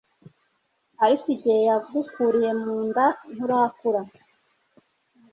Ariko 1.03 1.25
igihe 1.35 1.59
yagukuriye 1.69 2.51
mu 2.61 2.73
nda 2.87 3.07
nturakura 3.33 4.01